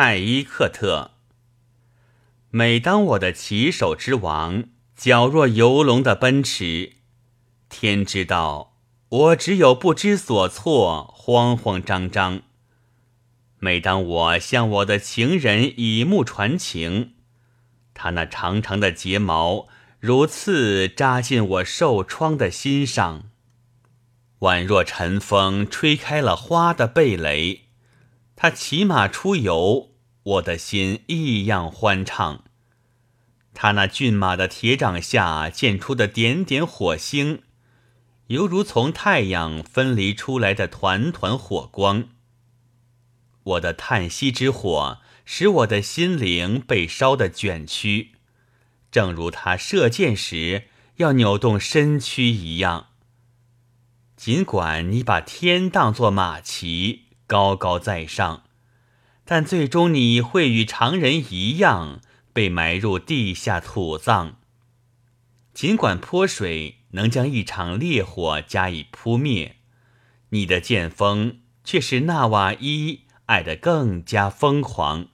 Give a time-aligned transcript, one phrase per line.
[0.00, 1.10] 泰伊克特。
[2.50, 6.92] 每当我的骑手之王矫若游龙的奔驰，
[7.68, 8.76] 天知道
[9.08, 12.42] 我只有不知所措，慌慌张张。
[13.58, 17.14] 每当我向我的情人以目传情，
[17.92, 19.66] 他那长长的睫毛
[19.98, 23.24] 如刺扎进我受创的心上，
[24.38, 27.64] 宛若晨风吹开了花的蓓蕾。
[28.40, 32.44] 他骑马出游，我的心异样欢畅。
[33.52, 37.42] 他那骏马的铁掌下溅出的点点火星，
[38.28, 42.10] 犹如从太阳分离出来的团团火光。
[43.42, 48.12] 我的叹息之火，使我的心灵被烧得卷曲，
[48.92, 50.68] 正如他射箭时
[50.98, 52.90] 要扭动身躯一样。
[54.14, 57.07] 尽管你把天当作马骑。
[57.28, 58.42] 高高在上，
[59.24, 62.00] 但最终你会与常人一样
[62.32, 64.36] 被埋入地下土葬。
[65.52, 69.56] 尽管泼水能将一场烈火加以扑灭，
[70.30, 75.08] 你的剑锋却使纳瓦伊爱得更加疯狂。